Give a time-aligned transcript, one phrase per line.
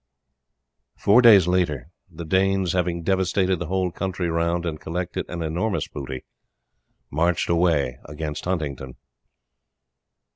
[0.95, 5.87] Four days later, the Danes, having devastated the whole country round and collected an enormous
[5.87, 6.23] booty,
[7.11, 8.95] marched away against Huntingdon.